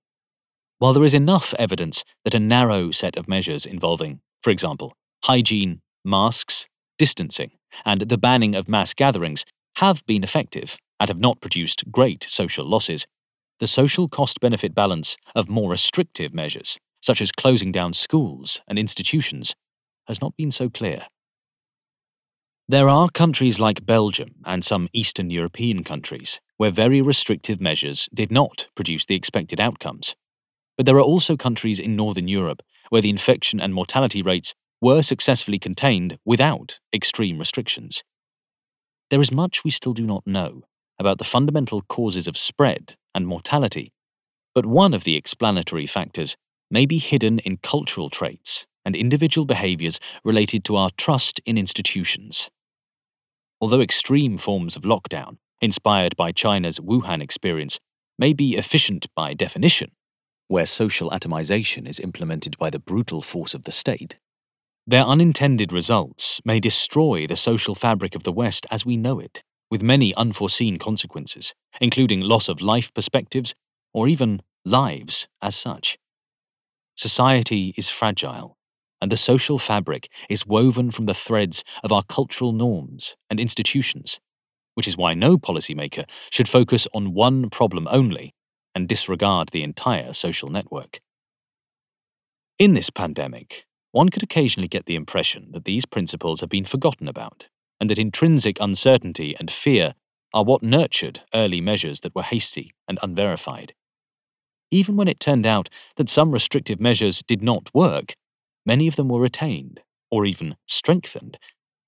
While 0.79 0.93
there 0.93 1.03
is 1.03 1.13
enough 1.13 1.53
evidence 1.59 2.03
that 2.23 2.35
a 2.35 2.39
narrow 2.39 2.91
set 2.91 3.17
of 3.17 3.27
measures 3.27 3.65
involving, 3.65 4.21
for 4.41 4.51
example, 4.51 4.93
hygiene, 5.23 5.81
masks, 6.05 6.65
distancing, 6.97 7.51
and 7.85 8.01
the 8.01 8.17
banning 8.17 8.55
of 8.55 8.69
mass 8.69 8.93
gatherings 8.93 9.43
have 9.77 10.05
been 10.05 10.23
effective 10.23 10.77
and 10.99 11.09
have 11.09 11.19
not 11.19 11.41
produced 11.41 11.91
great 11.91 12.23
social 12.23 12.65
losses, 12.65 13.05
the 13.63 13.67
social 13.67 14.09
cost 14.09 14.41
benefit 14.41 14.75
balance 14.75 15.15
of 15.33 15.47
more 15.47 15.69
restrictive 15.69 16.33
measures, 16.33 16.77
such 17.01 17.21
as 17.21 17.31
closing 17.31 17.71
down 17.71 17.93
schools 17.93 18.59
and 18.67 18.77
institutions, 18.77 19.55
has 20.05 20.21
not 20.21 20.35
been 20.35 20.51
so 20.51 20.69
clear. 20.69 21.03
There 22.67 22.89
are 22.89 23.07
countries 23.07 23.61
like 23.61 23.85
Belgium 23.85 24.35
and 24.43 24.65
some 24.65 24.89
Eastern 24.91 25.29
European 25.29 25.85
countries 25.85 26.41
where 26.57 26.71
very 26.71 27.01
restrictive 27.01 27.61
measures 27.61 28.09
did 28.13 28.33
not 28.33 28.67
produce 28.75 29.05
the 29.05 29.15
expected 29.15 29.61
outcomes. 29.61 30.13
But 30.75 30.85
there 30.85 30.97
are 30.97 31.09
also 31.13 31.37
countries 31.37 31.79
in 31.79 31.95
Northern 31.95 32.27
Europe 32.27 32.63
where 32.89 33.01
the 33.01 33.09
infection 33.09 33.61
and 33.61 33.73
mortality 33.73 34.21
rates 34.21 34.53
were 34.81 35.01
successfully 35.01 35.57
contained 35.57 36.17
without 36.25 36.79
extreme 36.93 37.39
restrictions. 37.39 38.03
There 39.09 39.21
is 39.21 39.31
much 39.31 39.63
we 39.63 39.71
still 39.71 39.93
do 39.93 40.05
not 40.05 40.27
know 40.27 40.63
about 40.99 41.17
the 41.17 41.23
fundamental 41.23 41.81
causes 41.83 42.27
of 42.27 42.37
spread 42.37 42.97
and 43.13 43.27
mortality, 43.27 43.91
but 44.53 44.65
one 44.65 44.93
of 44.93 45.03
the 45.03 45.15
explanatory 45.15 45.85
factors 45.85 46.35
may 46.69 46.85
be 46.85 46.97
hidden 46.97 47.39
in 47.39 47.57
cultural 47.57 48.09
traits 48.09 48.65
and 48.85 48.95
individual 48.95 49.45
behaviors 49.45 49.99
related 50.23 50.63
to 50.65 50.75
our 50.75 50.89
trust 50.97 51.39
in 51.45 51.57
institutions. 51.57 52.49
Although 53.61 53.81
extreme 53.81 54.37
forms 54.37 54.75
of 54.75 54.83
lockdown, 54.83 55.37
inspired 55.61 56.15
by 56.17 56.31
China's 56.31 56.79
Wuhan 56.79 57.21
experience, 57.21 57.79
may 58.19 58.33
be 58.33 58.57
efficient 58.57 59.07
by 59.15 59.33
definition, 59.33 59.91
where 60.47 60.65
social 60.65 61.09
atomization 61.11 61.87
is 61.87 61.99
implemented 61.99 62.57
by 62.57 62.69
the 62.69 62.79
brutal 62.79 63.21
force 63.21 63.53
of 63.53 63.63
the 63.63 63.71
state, 63.71 64.17
their 64.85 65.03
unintended 65.03 65.71
results 65.71 66.41
may 66.43 66.59
destroy 66.59 67.25
the 67.25 67.37
social 67.37 67.73
fabric 67.73 68.15
of 68.15 68.23
the 68.23 68.33
West 68.33 68.65
as 68.69 68.85
we 68.85 68.97
know 68.97 69.19
it, 69.19 69.41
with 69.73 69.81
many 69.81 70.13
unforeseen 70.13 70.77
consequences, 70.77 71.55
including 71.81 72.21
loss 72.21 72.47
of 72.47 72.61
life 72.61 72.93
perspectives 72.93 73.55
or 73.91 74.07
even 74.07 74.39
lives 74.63 75.27
as 75.41 75.55
such. 75.55 75.97
Society 76.95 77.73
is 77.75 77.89
fragile, 77.89 78.55
and 79.01 79.11
the 79.11 79.17
social 79.17 79.57
fabric 79.57 80.09
is 80.29 80.45
woven 80.45 80.91
from 80.91 81.07
the 81.07 81.13
threads 81.15 81.63
of 81.83 81.91
our 81.91 82.03
cultural 82.03 82.51
norms 82.51 83.15
and 83.31 83.39
institutions, 83.39 84.19
which 84.75 84.87
is 84.87 84.95
why 84.95 85.15
no 85.15 85.37
policymaker 85.37 86.05
should 86.29 86.47
focus 86.47 86.87
on 86.93 87.15
one 87.15 87.49
problem 87.49 87.87
only, 87.89 88.35
and 88.75 88.87
disregard 88.87 89.49
the 89.49 89.63
entire 89.63 90.13
social 90.13 90.51
network. 90.51 90.99
In 92.59 92.75
this 92.75 92.91
pandemic, 92.91 93.65
one 93.91 94.09
could 94.09 94.21
occasionally 94.21 94.67
get 94.67 94.85
the 94.85 94.93
impression 94.93 95.49
that 95.53 95.65
these 95.65 95.87
principles 95.87 96.41
have 96.41 96.49
been 96.49 96.63
forgotten 96.63 97.07
about, 97.07 97.47
and 97.79 97.89
that 97.89 97.99
intrinsic 97.99 98.57
uncertainty 98.59 99.35
and 99.39 99.51
fear 99.51 99.95
are 100.33 100.43
what 100.43 100.63
nurtured 100.63 101.21
early 101.33 101.61
measures 101.61 101.99
that 102.01 102.15
were 102.15 102.23
hasty 102.23 102.73
and 102.87 102.97
unverified. 103.01 103.73
Even 104.71 104.95
when 104.95 105.07
it 105.07 105.19
turned 105.19 105.45
out 105.45 105.69
that 105.97 106.09
some 106.09 106.31
restrictive 106.31 106.79
measures 106.79 107.21
did 107.27 107.43
not 107.43 107.69
work, 107.73 108.13
many 108.65 108.87
of 108.87 108.95
them 108.95 109.09
were 109.09 109.19
retained, 109.19 109.81
or 110.09 110.25
even 110.25 110.55
strengthened, 110.67 111.37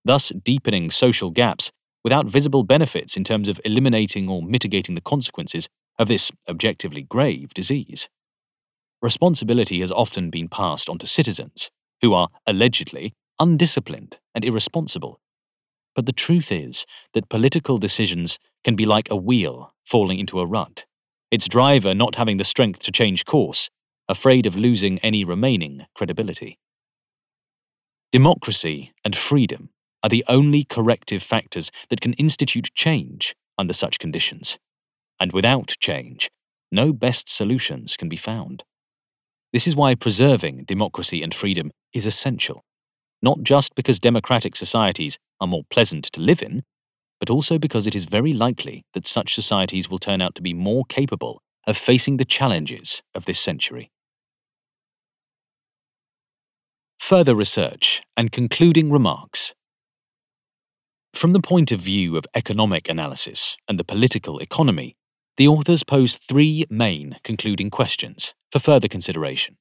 thus 0.03 0.29
deepening 0.43 0.91
social 0.91 1.31
gaps 1.31 1.71
without 2.03 2.27
visible 2.27 2.63
benefits 2.63 3.17
in 3.17 3.23
terms 3.23 3.49
of 3.49 3.59
eliminating 3.65 4.29
or 4.29 4.43
mitigating 4.43 4.93
the 4.93 5.01
consequences 5.01 5.67
of 5.97 6.07
this 6.07 6.31
objectively 6.47 7.01
grave 7.01 7.53
disease. 7.55 8.07
Responsibility 9.01 9.79
has 9.79 9.91
often 9.91 10.29
been 10.29 10.47
passed 10.47 10.89
on 10.89 10.99
to 10.99 11.07
citizens, 11.07 11.71
who 12.01 12.13
are 12.13 12.29
allegedly 12.45 13.13
undisciplined 13.39 14.19
and 14.35 14.45
irresponsible. 14.45 15.19
But 15.95 16.05
the 16.05 16.11
truth 16.11 16.51
is 16.51 16.85
that 17.13 17.29
political 17.29 17.77
decisions 17.77 18.37
can 18.63 18.75
be 18.75 18.85
like 18.85 19.09
a 19.09 19.15
wheel 19.15 19.73
falling 19.85 20.19
into 20.19 20.39
a 20.39 20.45
rut, 20.45 20.85
its 21.31 21.47
driver 21.47 21.95
not 21.95 22.15
having 22.15 22.37
the 22.37 22.43
strength 22.43 22.79
to 22.79 22.91
change 22.91 23.25
course, 23.25 23.69
afraid 24.09 24.45
of 24.45 24.55
losing 24.55 24.99
any 24.99 25.23
remaining 25.23 25.85
credibility. 25.95 26.59
Democracy 28.11 28.93
and 29.03 29.15
freedom 29.15 29.69
are 30.03 30.09
the 30.09 30.23
only 30.27 30.63
corrective 30.63 31.23
factors 31.23 31.71
that 31.89 32.01
can 32.01 32.13
institute 32.13 32.69
change 32.75 33.35
under 33.57 33.73
such 33.73 33.97
conditions. 33.97 34.57
And 35.19 35.31
without 35.31 35.73
change, 35.79 36.29
no 36.71 36.93
best 36.93 37.29
solutions 37.29 37.97
can 37.97 38.09
be 38.09 38.17
found. 38.17 38.63
This 39.53 39.65
is 39.65 39.75
why 39.75 39.95
preserving 39.95 40.65
democracy 40.65 41.23
and 41.23 41.33
freedom 41.33 41.71
is 41.93 42.05
essential, 42.05 42.63
not 43.21 43.41
just 43.41 43.73
because 43.75 43.99
democratic 43.99 44.55
societies 44.55 45.17
are 45.39 45.47
more 45.47 45.63
pleasant 45.69 46.05
to 46.05 46.21
live 46.21 46.41
in, 46.41 46.63
but 47.19 47.29
also 47.29 47.57
because 47.57 47.87
it 47.87 47.95
is 47.95 48.05
very 48.05 48.33
likely 48.33 48.85
that 48.93 49.07
such 49.07 49.33
societies 49.33 49.89
will 49.89 49.99
turn 49.99 50.21
out 50.21 50.35
to 50.35 50.41
be 50.41 50.53
more 50.53 50.83
capable 50.85 51.41
of 51.67 51.77
facing 51.77 52.17
the 52.17 52.25
challenges 52.25 53.01
of 53.13 53.25
this 53.25 53.39
century. 53.39 53.91
Further 56.99 57.35
research 57.35 58.01
and 58.17 58.31
concluding 58.31 58.91
remarks 58.91 59.53
from 61.15 61.31
the 61.31 61.39
point 61.39 61.71
of 61.71 61.79
view 61.79 62.17
of 62.17 62.25
economic 62.35 62.89
analysis 62.89 63.55
and 63.69 63.79
the 63.79 63.85
political 63.85 64.39
economy, 64.39 64.97
the 65.37 65.47
authors 65.47 65.81
pose 65.81 66.15
three 66.15 66.65
main 66.69 67.15
concluding 67.23 67.69
questions 67.69 68.33
for 68.51 68.59
further 68.59 68.89
consideration. 68.89 69.55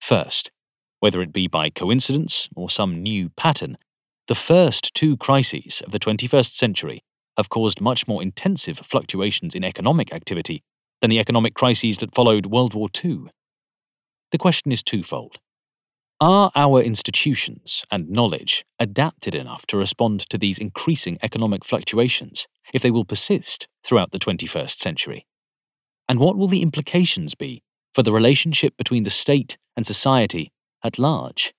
First, 0.00 0.50
whether 1.00 1.20
it 1.20 1.34
be 1.34 1.48
by 1.48 1.68
coincidence 1.68 2.48
or 2.56 2.70
some 2.70 3.02
new 3.02 3.28
pattern, 3.28 3.76
the 4.26 4.34
first 4.34 4.94
two 4.94 5.16
crises 5.16 5.82
of 5.84 5.92
the 5.92 5.98
21st 5.98 6.52
century 6.52 7.02
have 7.36 7.50
caused 7.50 7.80
much 7.80 8.08
more 8.08 8.22
intensive 8.22 8.78
fluctuations 8.78 9.54
in 9.54 9.64
economic 9.64 10.12
activity 10.12 10.62
than 11.00 11.10
the 11.10 11.18
economic 11.18 11.54
crises 11.54 11.98
that 11.98 12.14
followed 12.14 12.46
World 12.46 12.74
War 12.74 12.88
II. 13.04 13.26
The 14.32 14.38
question 14.38 14.72
is 14.72 14.82
twofold. 14.82 15.38
Are 16.20 16.50
our 16.54 16.80
institutions 16.80 17.84
and 17.90 18.08
knowledge 18.08 18.64
adapted 18.78 19.34
enough 19.34 19.66
to 19.66 19.76
respond 19.76 20.20
to 20.30 20.38
these 20.38 20.58
increasing 20.58 21.18
economic 21.22 21.64
fluctuations 21.64 22.46
if 22.72 22.80
they 22.80 22.90
will 22.90 23.04
persist 23.04 23.68
throughout 23.84 24.12
the 24.12 24.18
21st 24.18 24.78
century? 24.78 25.26
And 26.08 26.18
what 26.18 26.36
will 26.36 26.48
the 26.48 26.62
implications 26.62 27.34
be 27.34 27.62
for 27.92 28.02
the 28.02 28.12
relationship 28.12 28.76
between 28.76 29.02
the 29.02 29.10
state 29.10 29.58
and 29.76 29.86
society 29.86 30.52
at 30.82 30.98
large? 30.98 31.52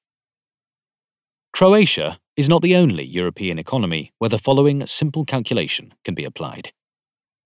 Croatia 1.53 2.17
is 2.37 2.49
not 2.49 2.61
the 2.61 2.75
only 2.75 3.03
European 3.03 3.57
economy 3.57 4.11
where 4.19 4.29
the 4.29 4.37
following 4.37 4.85
simple 4.85 5.25
calculation 5.25 5.93
can 6.03 6.15
be 6.15 6.25
applied. 6.25 6.73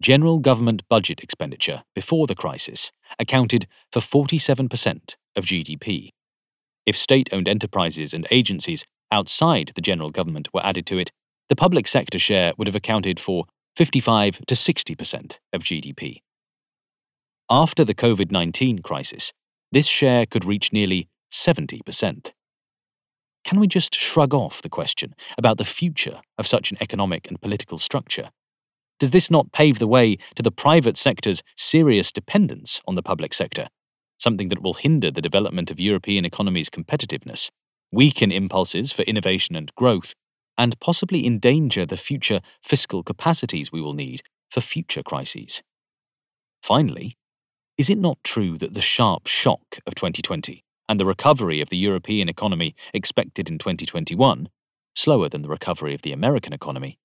General 0.01 0.39
government 0.39 0.84
budget 0.89 1.19
expenditure 1.22 1.84
before 1.93 2.25
the 2.27 2.36
crisis 2.36 2.91
accounted 3.19 3.67
for 3.91 4.00
47% 4.00 5.15
of 5.36 5.46
GDP 5.46 6.12
if 6.89 6.98
state 6.98 7.29
owned 7.31 7.48
enterprises 7.48 8.15
and 8.15 8.25
agencies 8.31 8.84
outside 9.12 9.72
the 9.75 9.81
general 9.81 10.10
government 10.10 10.50
were 10.51 10.65
added 10.65 10.88
to 10.88 10.98
it, 10.98 11.12
the 11.48 11.55
public 11.55 11.88
sector 11.88 12.17
share 12.17 12.51
would 12.58 12.65
have 12.65 12.75
accounted 12.75 13.19
for 13.19 13.46
55 13.75 14.39
to 14.48 14.55
60% 14.55 15.38
of 15.53 15.62
GDP. 15.62 16.24
After 17.48 17.86
the 17.86 17.93
COVID 17.93 18.31
19 18.31 18.79
crisis, 18.79 19.31
this 19.72 19.86
share 19.86 20.25
could 20.25 20.46
reach 20.46 20.74
nearly 20.74 21.10
70%. 21.31 22.31
Can 23.49 23.59
we 23.59 23.67
just 23.67 23.95
shrug 23.95 24.35
off 24.35 24.61
the 24.61 24.69
question 24.69 25.15
about 25.35 25.57
the 25.57 25.65
future 25.65 26.21
of 26.37 26.45
such 26.45 26.69
an 26.69 26.77
economic 26.79 27.27
and 27.27 27.41
political 27.41 27.79
structure? 27.79 28.29
Does 28.99 29.09
this 29.09 29.31
not 29.31 29.51
pave 29.51 29.79
the 29.79 29.87
way 29.87 30.17
to 30.35 30.43
the 30.43 30.51
private 30.51 30.97
sector's 30.97 31.41
serious 31.57 32.11
dependence 32.11 32.79
on 32.87 32.93
the 32.93 33.01
public 33.01 33.33
sector 33.33 33.69
something 34.19 34.49
that 34.49 34.61
will 34.61 34.75
hinder 34.75 35.09
the 35.09 35.19
development 35.19 35.71
of 35.71 35.79
European 35.79 36.25
economies' 36.25 36.69
competitiveness, 36.69 37.49
weaken 37.91 38.31
impulses 38.31 38.91
for 38.91 39.01
innovation 39.03 39.55
and 39.55 39.73
growth, 39.73 40.13
and 40.55 40.79
possibly 40.79 41.25
endanger 41.25 41.87
the 41.87 41.97
future 41.97 42.41
fiscal 42.61 43.01
capacities 43.01 43.71
we 43.71 43.81
will 43.81 43.95
need 43.95 44.21
for 44.51 44.61
future 44.61 45.01
crises. 45.01 45.63
Finally, 46.61 47.17
is 47.79 47.89
it 47.89 47.97
not 47.97 48.23
true 48.23 48.59
that 48.59 48.75
the 48.75 48.81
sharp 48.81 49.25
shock 49.25 49.79
of 49.87 49.95
2020 49.95 50.63
and 50.89 51.00
the 51.00 51.05
recovery 51.05 51.62
of 51.62 51.69
the 51.69 51.77
European 51.77 52.27
economy 52.27 52.75
expected 52.96 53.48
in 53.48 53.60
2021, 53.60 54.50
slower 54.96 55.29
than 55.29 55.43
the 55.43 55.48
recovery 55.48 55.93
of 55.93 56.01
the 56.01 56.12
American 56.12 56.51
economy, 56.51 56.98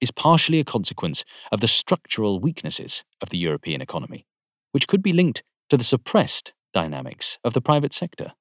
is 0.00 0.12
partially 0.12 0.60
a 0.60 0.64
consequence 0.64 1.24
of 1.50 1.60
the 1.60 1.68
structural 1.68 2.38
weaknesses 2.38 3.04
of 3.20 3.30
the 3.30 3.38
European 3.38 3.82
economy, 3.82 4.26
which 4.70 4.86
could 4.86 5.02
be 5.02 5.12
linked 5.12 5.42
to 5.68 5.76
the 5.76 5.84
suppressed 5.84 6.52
dynamics 6.72 7.38
of 7.44 7.52
the 7.52 7.60
private 7.60 7.92
sector. 7.92 8.32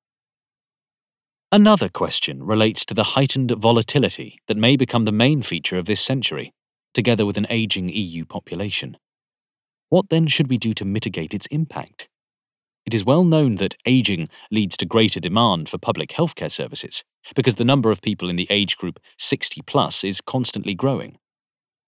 Another 1.52 1.90
question 1.90 2.44
relates 2.44 2.86
to 2.86 2.94
the 2.94 3.04
heightened 3.04 3.52
volatility 3.52 4.40
that 4.48 4.56
may 4.56 4.78
become 4.78 5.06
the 5.06 5.12
main 5.12 5.42
feature 5.42 5.78
of 5.78 5.86
this 5.86 6.00
century, 6.00 6.54
together 6.94 7.26
with 7.26 7.38
an 7.38 7.48
aging 7.50 7.90
EU 7.90 8.24
population. 8.24 8.98
What 9.90 10.10
then 10.10 10.28
should 10.28 10.50
we 10.50 10.58
do 10.58 10.74
to 10.76 10.86
mitigate 10.86 11.34
its 11.34 11.48
impact? 11.48 12.08
It 12.86 12.94
is 12.94 13.06
well 13.06 13.24
known 13.24 13.56
that 13.56 13.76
aging 13.86 14.30
leads 14.50 14.76
to 14.78 14.86
greater 14.86 15.20
demand 15.20 15.70
for 15.70 15.78
public 15.78 16.10
healthcare 16.10 16.52
services 16.52 17.04
because 17.36 17.56
the 17.56 17.66
number 17.66 17.92
of 17.92 18.02
people 18.02 18.30
in 18.30 18.36
the 18.36 18.48
age 18.50 18.76
group 18.78 19.00
60 19.18 19.62
plus 19.68 20.04
is 20.04 20.22
constantly 20.22 20.74
growing. 20.74 21.18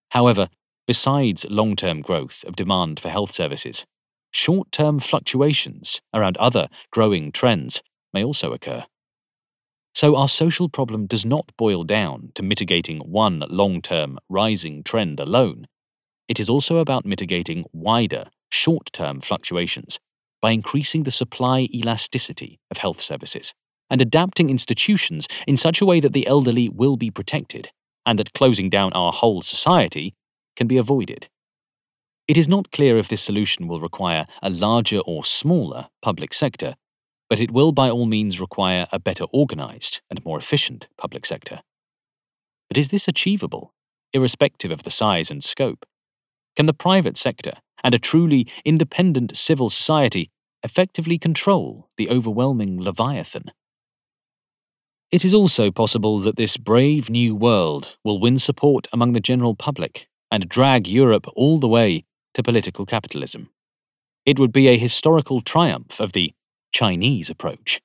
However, 0.10 0.50
besides 0.86 1.46
long 1.50 1.76
term 1.76 2.02
growth 2.02 2.44
of 2.46 2.56
demand 2.56 3.00
for 3.00 3.10
health 3.10 3.32
services, 3.32 3.86
short 4.32 4.72
term 4.72 5.00
fluctuations 5.00 6.00
around 6.14 6.38
other 6.38 6.68
growing 6.92 7.32
trends 7.32 7.82
may 8.14 8.24
also 8.24 8.54
occur. 8.54 8.86
So, 9.96 10.16
our 10.16 10.30
social 10.30 10.70
problem 10.70 11.08
does 11.08 11.26
not 11.26 11.52
boil 11.58 11.84
down 11.84 12.32
to 12.36 12.44
mitigating 12.44 13.00
one 13.00 13.44
long 13.50 13.82
term 13.82 14.20
rising 14.30 14.84
trend 14.84 15.20
alone. 15.20 15.68
It 16.28 16.40
is 16.40 16.50
also 16.50 16.78
about 16.78 17.06
mitigating 17.06 17.66
wider, 17.74 18.26
short 18.50 18.92
term 18.94 19.22
fluctuations 19.22 20.00
by 20.44 20.52
increasing 20.52 21.04
the 21.04 21.10
supply 21.10 21.70
elasticity 21.74 22.60
of 22.70 22.78
health 22.78 23.00
services 23.00 23.54
and 23.90 24.02
adapting 24.02 24.50
institutions 24.50 25.26
in 25.48 25.56
such 25.56 25.80
a 25.80 25.86
way 25.86 26.02
that 26.02 26.12
the 26.12 26.28
elderly 26.28 26.68
will 26.68 26.98
be 26.98 27.10
protected 27.10 27.70
and 28.06 28.20
that 28.20 28.34
closing 28.34 28.70
down 28.70 28.92
our 28.92 29.14
whole 29.14 29.42
society 29.42 30.14
can 30.58 30.68
be 30.68 30.76
avoided. 30.76 31.30
It 32.28 32.38
is 32.38 32.50
not 32.50 32.72
clear 32.72 32.98
if 32.98 33.08
this 33.08 33.22
solution 33.22 33.70
will 33.70 33.80
require 33.80 34.28
a 34.42 34.50
larger 34.50 35.00
or 35.00 35.24
smaller 35.24 35.88
public 36.02 36.34
sector, 36.34 36.76
but 37.30 37.40
it 37.40 37.52
will 37.52 37.72
by 37.72 37.90
all 37.90 38.06
means 38.06 38.42
require 38.42 38.86
a 38.92 39.00
better 39.00 39.24
organized 39.32 40.02
and 40.10 40.26
more 40.26 40.38
efficient 40.38 40.90
public 40.98 41.26
sector. 41.26 41.62
But 42.68 42.78
is 42.78 42.90
this 42.90 43.08
achievable, 43.08 43.74
irrespective 44.12 44.72
of 44.72 44.84
the 44.84 44.92
size 44.92 45.32
and 45.32 45.42
scope? 45.42 45.86
Can 46.58 46.66
the 46.66 46.74
private 46.74 47.16
sector 47.16 47.54
and 47.82 47.96
a 47.96 48.00
truly 48.00 48.48
independent 48.66 49.38
civil 49.38 49.70
society 49.70 50.32
effectively 50.64 51.18
control 51.18 51.90
the 51.98 52.10
overwhelming 52.10 52.82
Leviathan? 52.82 53.52
It 55.12 55.24
is 55.24 55.34
also 55.34 55.70
possible 55.70 56.20
that 56.20 56.38
this 56.38 56.58
brave 56.58 57.10
new 57.10 57.36
world 57.36 57.96
will 58.04 58.20
win 58.20 58.40
support 58.40 58.88
among 58.92 59.14
the 59.14 59.20
general 59.20 59.56
public 59.56 60.08
and 60.32 60.50
drag 60.50 60.88
Europe 60.88 61.28
all 61.36 61.60
the 61.60 61.68
way 61.68 62.06
to 62.34 62.42
political 62.42 62.86
capitalism. 62.86 63.50
It 64.26 64.40
would 64.40 64.52
be 64.52 64.68
a 64.68 64.78
historical 64.78 65.42
triumph 65.42 66.00
of 66.00 66.14
the 66.14 66.34
Chinese 66.72 67.30
approach. 67.30 67.82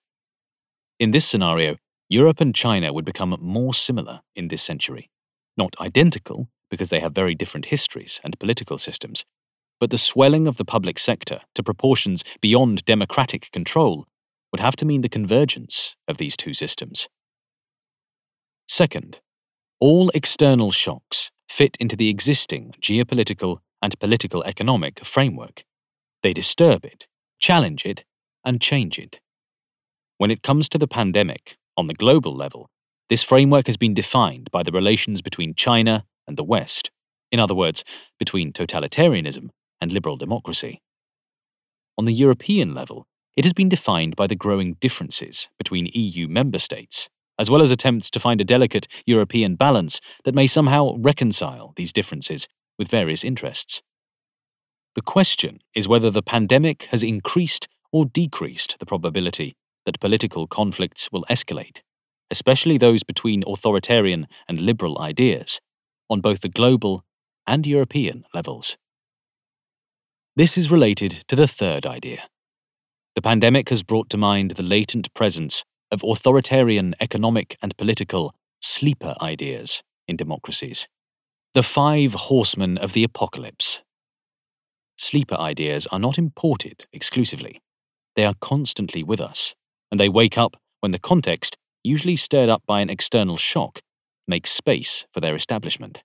In 0.99 1.11
this 1.11 1.27
scenario, 1.27 1.77
Europe 2.09 2.41
and 2.41 2.55
China 2.55 2.93
would 2.93 3.05
become 3.05 3.37
more 3.41 3.75
similar 3.75 4.21
in 4.35 4.49
this 4.49 4.63
century. 4.63 5.11
Not 5.57 5.77
identical, 5.79 6.49
because 6.71 6.89
they 6.89 7.01
have 7.01 7.15
very 7.15 7.35
different 7.35 7.67
histories 7.67 8.21
and 8.25 8.39
political 8.39 8.79
systems, 8.79 9.25
but 9.81 9.91
the 9.91 9.99
swelling 9.99 10.47
of 10.47 10.57
the 10.57 10.65
public 10.65 10.99
sector 10.99 11.41
to 11.55 11.63
proportions 11.63 12.25
beyond 12.41 12.85
democratic 12.85 13.51
control 13.53 14.07
would 14.53 14.61
have 14.61 14.77
to 14.77 14.85
mean 14.85 15.03
the 15.03 15.09
convergence 15.09 15.97
of 16.07 16.19
these 16.19 16.37
two 16.37 16.55
systems. 16.55 17.09
Second, 18.67 19.21
all 19.81 20.11
external 20.15 20.71
shocks 20.71 21.31
fit 21.49 21.77
into 21.79 21.97
the 21.97 22.09
existing 22.09 22.75
geopolitical 22.81 23.59
and 23.81 23.99
political 24.01 24.43
economic 24.45 25.05
framework. 25.05 25.65
They 26.23 26.33
disturb 26.33 26.85
it, 26.85 27.07
challenge 27.39 27.85
it, 27.85 28.05
and 28.45 28.61
change 28.61 28.99
it. 28.99 29.21
When 30.17 30.31
it 30.31 30.43
comes 30.43 30.69
to 30.71 30.79
the 30.79 30.89
pandemic, 30.89 31.57
on 31.77 31.87
the 31.87 31.95
global 31.95 32.35
level, 32.35 32.71
this 33.09 33.23
framework 33.23 33.67
has 33.67 33.77
been 33.77 33.95
defined 33.95 34.51
by 34.51 34.63
the 34.63 34.73
relations 34.73 35.23
between 35.23 35.55
China 35.55 36.05
and 36.27 36.37
the 36.37 36.45
West, 36.45 36.91
in 37.31 37.39
other 37.39 37.55
words, 37.55 37.85
between 38.19 38.53
totalitarianism 38.53 39.51
and 39.81 39.93
liberal 39.93 40.17
democracy. 40.17 40.81
On 41.97 42.05
the 42.05 42.13
European 42.13 42.75
level, 42.75 43.07
it 43.37 43.45
has 43.45 43.53
been 43.53 43.69
defined 43.69 44.17
by 44.17 44.27
the 44.27 44.37
growing 44.37 44.75
differences 44.75 45.49
between 45.59 45.91
EU 45.95 46.29
member 46.29 46.59
states, 46.59 47.09
as 47.39 47.49
well 47.49 47.63
as 47.63 47.71
attempts 47.71 48.11
to 48.11 48.21
find 48.21 48.41
a 48.41 48.45
delicate 48.45 48.89
European 49.07 49.55
balance 49.55 50.01
that 50.25 50.35
may 50.35 50.47
somehow 50.47 50.97
reconcile 50.97 51.73
these 51.77 51.93
differences 51.93 52.49
with 52.79 52.89
various 52.89 53.25
interests. 53.25 53.83
The 54.95 55.03
question 55.03 55.61
is 55.75 55.87
whether 55.87 56.11
the 56.11 56.23
pandemic 56.23 56.89
has 56.91 57.03
increased 57.03 57.69
or 57.93 58.05
decreased 58.05 58.77
the 58.81 58.87
probability 58.87 59.55
that 59.87 60.01
political 60.01 60.47
conflicts 60.47 61.11
will 61.13 61.25
escalate, 61.31 61.81
especially 62.31 62.77
those 62.77 63.03
between 63.05 63.45
authoritarian 63.47 64.27
and 64.49 64.61
liberal 64.61 65.01
ideas, 65.01 65.61
on 66.11 66.21
both 66.21 66.41
the 66.41 66.49
global 66.49 67.05
and 67.47 67.67
European 67.67 68.25
levels. 68.35 68.77
This 70.39 70.57
is 70.57 70.71
related 70.71 71.25
to 71.27 71.35
the 71.35 71.49
third 71.49 71.85
idea. 71.85 72.29
The 73.17 73.23
pandemic 73.23 73.71
has 73.71 73.83
brought 73.83 74.09
to 74.11 74.17
mind 74.17 74.53
the 74.53 74.63
latent 74.63 75.13
presence 75.13 75.65
of 75.91 76.05
authoritarian 76.05 76.95
economic 77.01 77.57
and 77.61 77.77
political 77.77 78.37
sleeper 78.63 79.17
ideas 79.21 79.83
in 80.07 80.17
democracies. 80.17 80.87
The 81.55 81.65
five 81.65 82.15
horsemen 82.15 82.79
of 82.79 82.93
the 82.93 83.03
apocalypse. 83.03 83.83
Sleeper 84.97 85.35
ideas 85.35 85.89
are 85.89 85.99
not 85.99 86.19
imported 86.19 86.87
exclusively. 86.93 87.61
They 88.15 88.25
are 88.25 88.35
constantly 88.41 89.03
with 89.03 89.21
us, 89.21 89.57
and 89.91 89.99
they 89.99 90.09
wake 90.09 90.39
up 90.39 90.57
when 90.79 90.93
the 90.93 91.01
context, 91.01 91.57
usually 91.83 92.15
stirred 92.15 92.49
up 92.49 92.63
by 92.65 92.81
an 92.81 92.91
external 92.91 93.39
shock, 93.39 93.81
makes 94.29 94.53
space 94.53 95.05
for 95.13 95.19
their 95.19 95.35
establishment. 95.35 96.05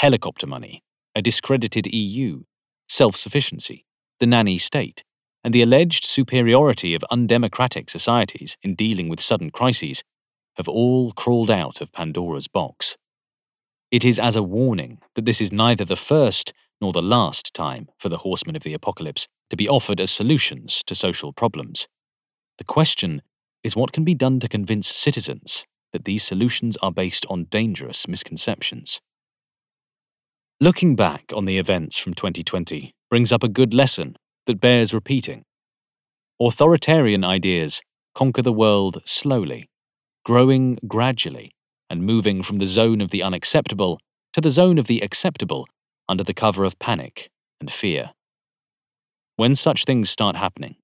Helicopter 0.00 0.46
money, 0.46 0.82
a 1.14 1.22
discredited 1.22 1.86
EU, 1.86 2.42
self 2.88 3.16
sufficiency, 3.16 3.84
the 4.20 4.26
nanny 4.26 4.58
state, 4.58 5.04
and 5.42 5.52
the 5.52 5.62
alleged 5.62 6.04
superiority 6.04 6.94
of 6.94 7.04
undemocratic 7.10 7.90
societies 7.90 8.56
in 8.62 8.74
dealing 8.74 9.08
with 9.08 9.20
sudden 9.20 9.50
crises 9.50 10.02
have 10.56 10.68
all 10.68 11.12
crawled 11.12 11.50
out 11.50 11.80
of 11.80 11.92
Pandora's 11.92 12.48
box. 12.48 12.96
It 13.90 14.04
is 14.04 14.18
as 14.18 14.36
a 14.36 14.42
warning 14.42 14.98
that 15.14 15.24
this 15.24 15.40
is 15.40 15.52
neither 15.52 15.84
the 15.84 15.96
first 15.96 16.52
nor 16.80 16.92
the 16.92 17.02
last 17.02 17.54
time 17.54 17.88
for 17.98 18.08
the 18.08 18.18
horsemen 18.18 18.56
of 18.56 18.62
the 18.62 18.74
apocalypse 18.74 19.28
to 19.50 19.56
be 19.56 19.68
offered 19.68 20.00
as 20.00 20.10
solutions 20.10 20.82
to 20.86 20.94
social 20.94 21.32
problems. 21.32 21.86
The 22.58 22.64
question 22.64 23.22
is 23.62 23.76
what 23.76 23.92
can 23.92 24.04
be 24.04 24.14
done 24.14 24.40
to 24.40 24.48
convince 24.48 24.88
citizens 24.88 25.66
that 25.92 26.04
these 26.04 26.24
solutions 26.24 26.76
are 26.82 26.92
based 26.92 27.24
on 27.30 27.44
dangerous 27.44 28.08
misconceptions. 28.08 29.00
Looking 30.64 30.96
back 30.96 31.30
on 31.36 31.44
the 31.44 31.58
events 31.58 31.98
from 31.98 32.14
2020 32.14 32.94
brings 33.10 33.32
up 33.32 33.42
a 33.42 33.50
good 33.50 33.74
lesson 33.74 34.16
that 34.46 34.62
bears 34.62 34.94
repeating. 34.94 35.44
Authoritarian 36.40 37.22
ideas 37.22 37.82
conquer 38.14 38.40
the 38.40 38.50
world 38.50 39.02
slowly, 39.04 39.68
growing 40.24 40.78
gradually, 40.88 41.52
and 41.90 42.02
moving 42.02 42.42
from 42.42 42.60
the 42.60 42.66
zone 42.66 43.02
of 43.02 43.10
the 43.10 43.22
unacceptable 43.22 44.00
to 44.32 44.40
the 44.40 44.48
zone 44.48 44.78
of 44.78 44.86
the 44.86 45.02
acceptable 45.02 45.66
under 46.08 46.24
the 46.24 46.32
cover 46.32 46.64
of 46.64 46.78
panic 46.78 47.28
and 47.60 47.70
fear. 47.70 48.12
When 49.36 49.54
such 49.54 49.84
things 49.84 50.08
start 50.08 50.34
happening, 50.34 50.76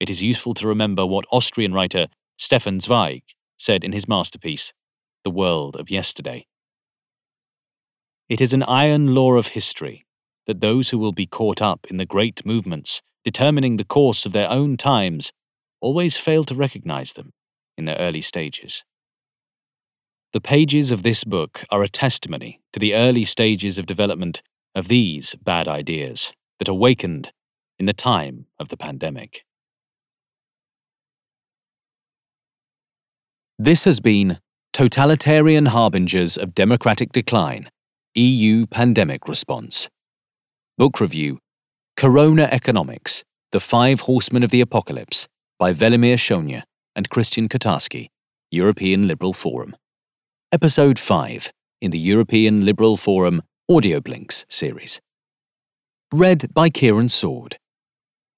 it 0.00 0.10
is 0.10 0.20
useful 0.20 0.54
to 0.54 0.66
remember 0.66 1.06
what 1.06 1.26
Austrian 1.30 1.72
writer 1.72 2.08
Stefan 2.38 2.80
Zweig 2.80 3.22
said 3.56 3.84
in 3.84 3.92
his 3.92 4.08
masterpiece, 4.08 4.72
The 5.22 5.30
World 5.30 5.76
of 5.76 5.90
Yesterday. 5.90 6.48
It 8.28 8.42
is 8.42 8.52
an 8.52 8.62
iron 8.64 9.14
law 9.14 9.34
of 9.34 9.48
history 9.48 10.04
that 10.46 10.60
those 10.60 10.90
who 10.90 10.98
will 10.98 11.12
be 11.12 11.26
caught 11.26 11.62
up 11.62 11.86
in 11.88 11.96
the 11.96 12.06
great 12.06 12.44
movements 12.44 13.00
determining 13.24 13.76
the 13.76 13.84
course 13.84 14.26
of 14.26 14.32
their 14.32 14.50
own 14.50 14.76
times 14.76 15.32
always 15.80 16.16
fail 16.16 16.44
to 16.44 16.54
recognize 16.54 17.14
them 17.14 17.32
in 17.78 17.86
their 17.86 17.96
early 17.96 18.20
stages. 18.20 18.84
The 20.32 20.42
pages 20.42 20.90
of 20.90 21.02
this 21.02 21.24
book 21.24 21.64
are 21.70 21.82
a 21.82 21.88
testimony 21.88 22.60
to 22.74 22.78
the 22.78 22.94
early 22.94 23.24
stages 23.24 23.78
of 23.78 23.86
development 23.86 24.42
of 24.74 24.88
these 24.88 25.34
bad 25.36 25.66
ideas 25.66 26.32
that 26.58 26.68
awakened 26.68 27.32
in 27.78 27.86
the 27.86 27.94
time 27.94 28.46
of 28.58 28.68
the 28.68 28.76
pandemic. 28.76 29.44
This 33.58 33.84
has 33.84 34.00
been 34.00 34.38
Totalitarian 34.74 35.66
Harbingers 35.66 36.36
of 36.36 36.54
Democratic 36.54 37.10
Decline 37.10 37.70
EU 38.14 38.66
Pandemic 38.66 39.28
Response. 39.28 39.88
Book 40.78 40.98
Review 40.98 41.38
Corona 41.96 42.48
Economics 42.50 43.22
The 43.52 43.60
Five 43.60 44.00
Horsemen 44.00 44.42
of 44.42 44.50
the 44.50 44.62
Apocalypse 44.62 45.28
by 45.58 45.72
Velimir 45.74 46.16
Šonje 46.16 46.62
and 46.96 47.10
Kristijan 47.10 47.48
Kotarski, 47.48 48.08
European 48.50 49.06
Liberal 49.06 49.34
Forum. 49.34 49.76
Episode 50.52 50.98
5 50.98 51.50
in 51.82 51.90
the 51.90 51.98
European 51.98 52.64
Liberal 52.64 52.96
Forum 52.96 53.42
Audio 53.70 54.00
Blinks 54.00 54.46
series. 54.48 55.00
Read 56.10 56.52
by 56.54 56.70
Kieran 56.70 57.10
Sword. 57.10 57.58